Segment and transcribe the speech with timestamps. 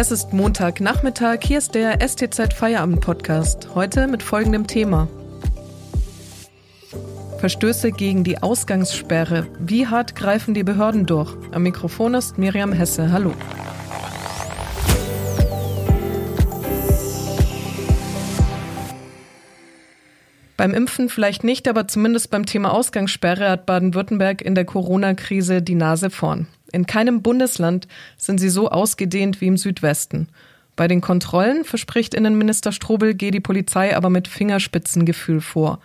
[0.00, 3.68] Es ist Montagnachmittag, hier ist der STZ Feierabend Podcast.
[3.74, 5.08] Heute mit folgendem Thema.
[7.36, 9.46] Verstöße gegen die Ausgangssperre.
[9.58, 11.36] Wie hart greifen die Behörden durch?
[11.52, 13.12] Am Mikrofon ist Miriam Hesse.
[13.12, 13.34] Hallo.
[20.56, 25.74] Beim Impfen vielleicht nicht, aber zumindest beim Thema Ausgangssperre hat Baden-Württemberg in der Corona-Krise die
[25.74, 26.46] Nase vorn.
[26.72, 30.28] In keinem Bundesland sind sie so ausgedehnt wie im Südwesten.
[30.76, 35.80] Bei den Kontrollen, verspricht Innenminister Strobel, geht die Polizei aber mit Fingerspitzengefühl vor.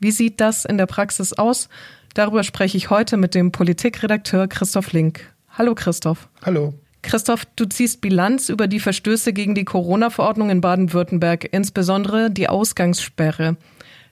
[0.00, 1.68] Wie sieht das in der Praxis aus?
[2.14, 5.32] Darüber spreche ich heute mit dem Politikredakteur Christoph Link.
[5.50, 6.28] Hallo Christoph.
[6.44, 6.72] Hallo.
[7.02, 13.56] Christoph, du ziehst Bilanz über die Verstöße gegen die Corona-Verordnung in Baden-Württemberg, insbesondere die Ausgangssperre.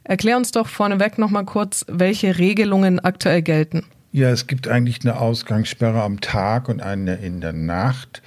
[0.05, 3.85] Erklär uns doch vorneweg noch mal kurz, welche Regelungen aktuell gelten.
[4.17, 8.23] Ja, es gibt eigentlich eine Ausgangssperre am Tag und eine in der Nacht.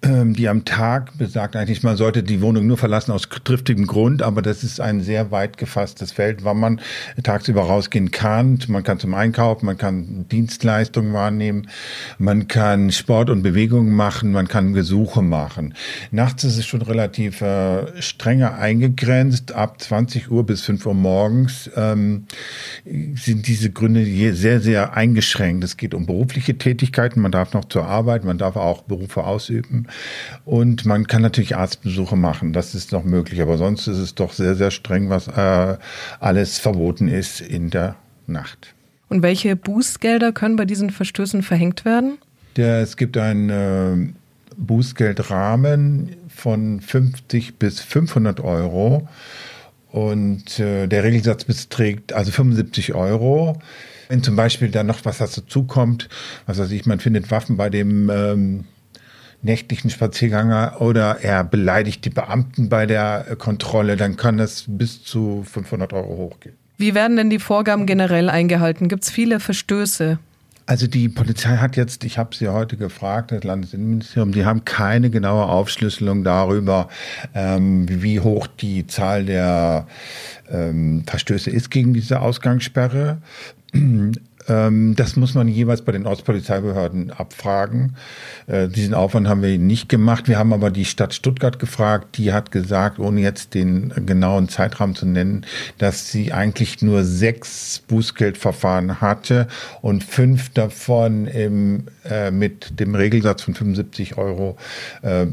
[0.00, 4.22] Ähm, die am Tag besagt eigentlich, man sollte die Wohnung nur verlassen aus triftigem Grund,
[4.22, 6.80] aber das ist ein sehr weit gefasstes Feld, wann man
[7.24, 8.60] tagsüber rausgehen kann.
[8.68, 11.68] Man kann zum Einkaufen, man kann Dienstleistungen wahrnehmen,
[12.18, 15.74] man kann Sport und Bewegung machen, man kann Gesuche machen.
[16.12, 19.50] Nachts ist es schon relativ äh, strenger eingegrenzt.
[19.50, 22.26] Ab 20 Uhr bis 5 Uhr morgens ähm,
[22.84, 25.64] sind diese Gründe sehr, sehr eingeschränkt.
[25.64, 29.87] Es geht um berufliche Tätigkeiten, man darf noch zur Arbeit, man darf auch Berufe ausüben.
[30.44, 33.40] Und man kann natürlich Arztbesuche machen, das ist noch möglich.
[33.42, 35.76] Aber sonst ist es doch sehr, sehr streng, was äh,
[36.20, 38.74] alles verboten ist in der Nacht.
[39.08, 42.18] Und welche Bußgelder können bei diesen Verstößen verhängt werden?
[42.56, 44.12] Der, es gibt einen äh,
[44.56, 49.08] Bußgeldrahmen von 50 bis 500 Euro.
[49.90, 53.58] Und äh, der Regelsatz beträgt also 75 Euro.
[54.08, 56.08] Wenn zum Beispiel dann noch was dazu kommt,
[56.46, 58.64] was weiß ich, man findet Waffen bei dem ähm,
[59.42, 65.44] nächtlichen Spaziergänger oder er beleidigt die Beamten bei der Kontrolle, dann kann das bis zu
[65.44, 66.56] 500 Euro hochgehen.
[66.76, 68.88] Wie werden denn die Vorgaben generell eingehalten?
[68.88, 70.18] Gibt es viele Verstöße?
[70.68, 75.08] Also die Polizei hat jetzt, ich habe sie heute gefragt, das Landesinnenministerium, die haben keine
[75.08, 76.88] genaue Aufschlüsselung darüber,
[77.34, 79.86] ähm, wie hoch die Zahl der
[80.50, 83.16] ähm, Verstöße ist gegen diese Ausgangssperre.
[84.48, 87.96] Ähm, das muss man jeweils bei den Ortspolizeibehörden abfragen.
[88.46, 90.28] Äh, diesen Aufwand haben wir nicht gemacht.
[90.28, 92.16] Wir haben aber die Stadt Stuttgart gefragt.
[92.16, 95.44] Die hat gesagt, ohne jetzt den genauen Zeitraum zu nennen,
[95.76, 99.48] dass sie eigentlich nur sechs Bußgeldverfahren hatte
[99.82, 104.56] und fünf davon im, äh, mit dem Regelsatz von 75 Euro
[105.02, 105.26] äh,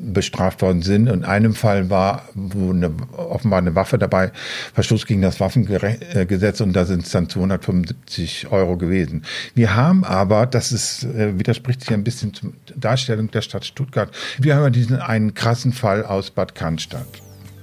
[0.00, 1.08] bestraft worden sind.
[1.08, 4.32] In einem Fall war wo eine, offenbar eine Waffe dabei,
[4.74, 9.24] Verstoß gegen das Waffengesetz und da sind es dann 275 Euro gewesen.
[9.54, 14.10] Wir haben aber, das ist, äh, widerspricht sich ein bisschen zur Darstellung der Stadt Stuttgart,
[14.38, 17.06] wir haben diesen einen krassen Fall aus Bad Cannstatt.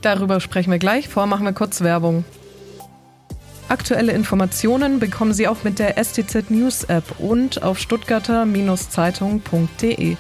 [0.02, 1.09] Darüber sprechen wir gleich.
[1.09, 2.24] Vor machen wir kurz Werbung.
[3.70, 10.16] Aktuelle Informationen bekommen Sie auch mit der STZ News App und auf stuttgarter-zeitung.de.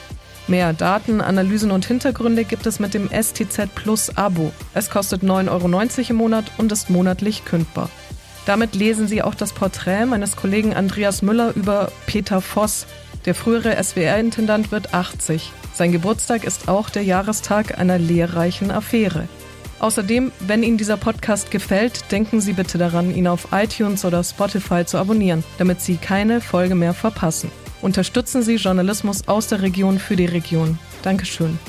[0.47, 4.53] Mehr Daten, Analysen und Hintergründe gibt es mit dem STZ Plus Abo.
[4.73, 7.89] Es kostet 9,90 Euro im Monat und ist monatlich kündbar.
[8.45, 12.87] Damit lesen Sie auch das Porträt meines Kollegen Andreas Müller über Peter Voss.
[13.25, 15.51] Der frühere SWR-Intendant wird 80.
[15.73, 19.27] Sein Geburtstag ist auch der Jahrestag einer lehrreichen Affäre.
[19.79, 24.85] Außerdem, wenn Ihnen dieser Podcast gefällt, denken Sie bitte daran, ihn auf iTunes oder Spotify
[24.85, 27.51] zu abonnieren, damit Sie keine Folge mehr verpassen.
[27.81, 30.79] Unterstützen Sie Journalismus aus der Region für die Region.
[31.03, 31.59] Dankeschön.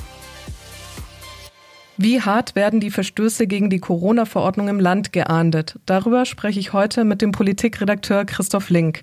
[1.97, 5.79] Wie hart werden die Verstöße gegen die Corona-Verordnung im Land geahndet?
[5.85, 9.03] Darüber spreche ich heute mit dem Politikredakteur Christoph Link.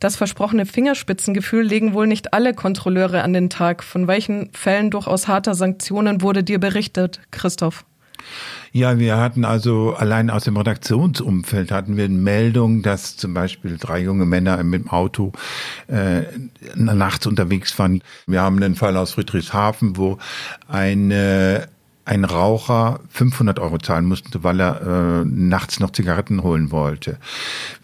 [0.00, 3.84] Das versprochene Fingerspitzengefühl legen wohl nicht alle Kontrolleure an den Tag.
[3.84, 7.84] Von welchen Fällen durchaus harter Sanktionen wurde dir berichtet, Christoph?
[8.72, 13.76] Ja, wir hatten also allein aus dem Redaktionsumfeld hatten wir eine Meldung, dass zum Beispiel
[13.78, 15.32] drei junge Männer mit dem Auto
[15.88, 16.22] äh,
[16.74, 18.02] nachts unterwegs waren.
[18.26, 20.18] Wir haben einen Fall aus Friedrichshafen, wo
[20.68, 21.68] eine
[22.04, 27.18] ein Raucher 500 Euro zahlen musste, weil er äh, nachts noch Zigaretten holen wollte.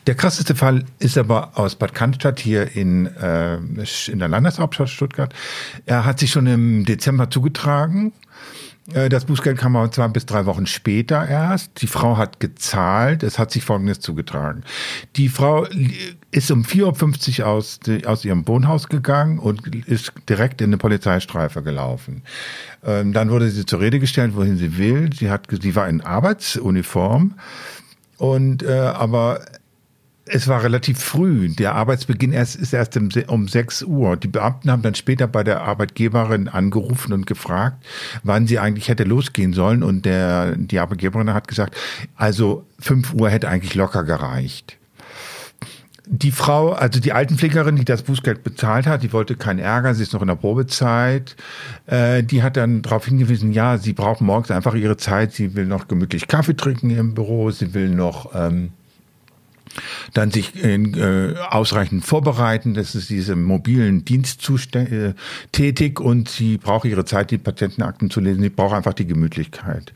[0.06, 3.58] Der krasseste Fall ist aber aus Bad Cannstatt hier in, äh,
[4.08, 5.32] in der Landeshauptstadt Stuttgart.
[5.86, 8.12] Er hat sich schon im Dezember zugetragen
[8.90, 11.82] das Bußgeld kam aber zwei bis drei Wochen später erst.
[11.82, 13.22] Die Frau hat gezahlt.
[13.22, 14.64] Es hat sich Folgendes zugetragen.
[15.16, 15.66] Die Frau
[16.30, 21.62] ist um 4.50 Uhr aus, aus ihrem Wohnhaus gegangen und ist direkt in eine Polizeistreife
[21.62, 22.22] gelaufen.
[22.82, 25.10] Ähm, dann wurde sie zur Rede gestellt, wohin sie will.
[25.12, 27.34] Sie, hat, sie war in Arbeitsuniform.
[28.16, 29.42] Und äh, aber
[30.30, 31.48] es war relativ früh.
[31.48, 34.16] Der Arbeitsbeginn erst, ist erst um 6 Uhr.
[34.16, 37.84] Die Beamten haben dann später bei der Arbeitgeberin angerufen und gefragt,
[38.22, 39.82] wann sie eigentlich hätte losgehen sollen.
[39.82, 41.76] Und der, die Arbeitgeberin hat gesagt,
[42.16, 44.78] also 5 Uhr hätte eigentlich locker gereicht
[46.10, 50.02] die Frau, also die Altenpflegerin, die das Bußgeld bezahlt hat, die wollte keinen Ärger, sie
[50.02, 51.36] ist noch in der Probezeit,
[51.86, 55.66] äh, die hat dann darauf hingewiesen, ja, sie braucht morgens einfach ihre Zeit, sie will
[55.66, 58.70] noch gemütlich Kaffee trinken im Büro, sie will noch ähm,
[60.14, 62.74] dann sich äh, ausreichend vorbereiten.
[62.74, 65.14] Das ist diese mobilen Dienstzustand äh,
[65.52, 68.42] tätig und sie braucht ihre Zeit, die Patientenakten zu lesen.
[68.42, 69.92] Sie braucht einfach die Gemütlichkeit.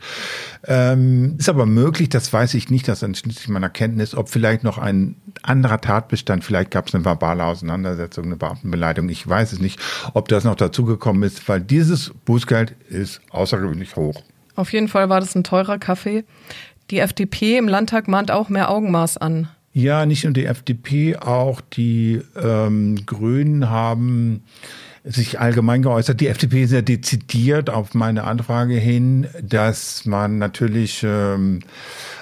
[0.65, 4.63] Ähm, ist aber möglich, das weiß ich nicht, das entschließt sich meiner Kenntnis, ob vielleicht
[4.63, 9.09] noch ein anderer Tatbestand, vielleicht gab es eine verbale Auseinandersetzung, eine Beamtenbeleidigung.
[9.09, 9.79] Ich weiß es nicht,
[10.13, 14.23] ob das noch dazugekommen ist, weil dieses Bußgeld ist außergewöhnlich hoch.
[14.55, 16.23] Auf jeden Fall war das ein teurer Kaffee.
[16.91, 19.49] Die FDP im Landtag mahnt auch mehr Augenmaß an.
[19.73, 24.43] Ja, nicht nur die FDP, auch die ähm, Grünen haben
[25.03, 26.21] sich allgemein geäußert.
[26.21, 31.59] Die FDP sehr dezidiert auf meine Anfrage hin, dass man natürlich ähm,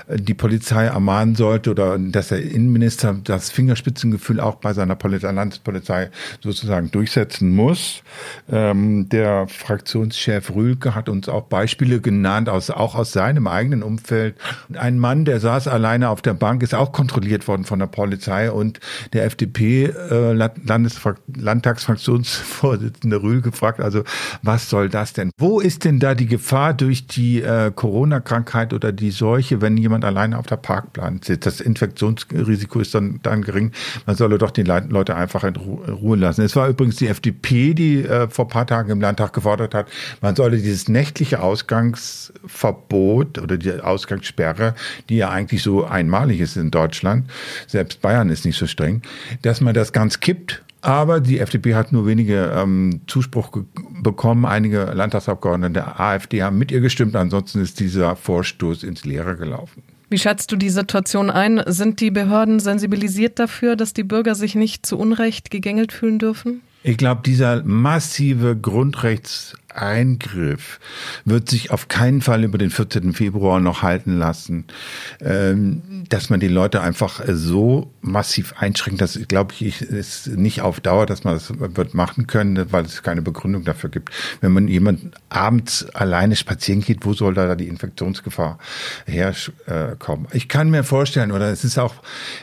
[0.07, 6.09] die Polizei ermahnen sollte oder dass der Innenminister das Fingerspitzengefühl auch bei seiner Polizei, Landespolizei
[6.41, 8.03] sozusagen durchsetzen muss.
[8.51, 14.35] Ähm, der Fraktionschef Rülke hat uns auch Beispiele genannt, aus, auch aus seinem eigenen Umfeld.
[14.73, 18.51] Ein Mann, der saß alleine auf der Bank, ist auch kontrolliert worden von der Polizei
[18.51, 18.79] und
[19.13, 20.33] der FDP äh,
[23.21, 24.03] Rülke fragt also,
[24.41, 25.31] was soll das denn?
[25.37, 29.90] Wo ist denn da die Gefahr durch die äh, Corona-Krankheit oder die Seuche, wenn jemand
[29.91, 31.45] jemand alleine auf der Parkplan sitzt.
[31.45, 33.73] Das Infektionsrisiko ist dann, dann gering.
[34.05, 36.43] Man solle doch die Leute einfach in Ruhe lassen.
[36.43, 39.87] Es war übrigens die FDP, die äh, vor paar Tagen im Landtag gefordert hat,
[40.21, 44.75] man solle dieses nächtliche Ausgangsverbot oder die Ausgangssperre,
[45.09, 47.29] die ja eigentlich so einmalig ist in Deutschland,
[47.67, 49.01] selbst Bayern ist nicht so streng,
[49.41, 53.51] dass man das ganz kippt aber die FDP hat nur wenige ähm, Zuspruch
[54.03, 54.45] bekommen.
[54.45, 57.15] Einige Landtagsabgeordnete der AfD haben mit ihr gestimmt.
[57.15, 59.83] Ansonsten ist dieser Vorstoß ins Leere gelaufen.
[60.09, 61.63] Wie schätzt du die Situation ein?
[61.67, 66.61] Sind die Behörden sensibilisiert dafür, dass die Bürger sich nicht zu Unrecht gegängelt fühlen dürfen?
[66.83, 68.57] Ich glaube, dieser massive
[69.71, 70.79] Grundrechtseingriff
[71.25, 73.13] wird sich auf keinen Fall über den 14.
[73.13, 74.65] Februar noch halten lassen.
[75.19, 80.79] Ähm, dass man die Leute einfach so massiv einschränkt, das glaube ich, ist nicht auf
[80.79, 84.09] Dauer, dass man das wird machen können, weil es keine Begründung dafür gibt.
[84.41, 88.57] Wenn man jemand abends alleine spazieren geht, wo soll da die Infektionsgefahr
[89.05, 90.27] herkommen?
[90.33, 91.95] Ich kann mir vorstellen, oder es ist auch,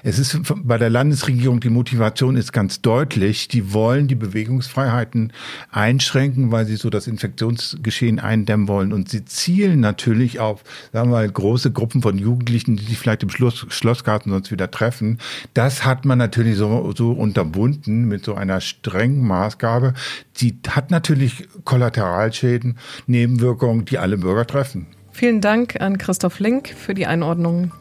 [0.03, 5.33] es ist bei der Landesregierung, die Motivation ist ganz deutlich, die wollen die Bewegungsfreiheiten
[5.71, 8.93] einschränken, weil sie so das Infektionsgeschehen eindämmen wollen.
[8.93, 10.63] Und sie zielen natürlich auf,
[10.93, 14.71] sagen wir mal, große Gruppen von Jugendlichen, die sich vielleicht im Schluss, Schlossgarten sonst wieder
[14.71, 15.19] treffen.
[15.55, 19.95] Das hat man natürlich so, so unterbunden mit so einer strengen Maßgabe.
[20.37, 24.87] Die hat natürlich Kollateralschäden, Nebenwirkungen, die alle Bürger treffen.
[25.11, 27.73] Vielen Dank an Christoph Link für die Einordnung.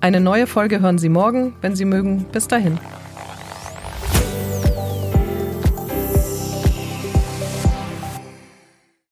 [0.00, 2.24] Eine neue Folge hören Sie morgen, wenn Sie mögen.
[2.32, 2.78] Bis dahin.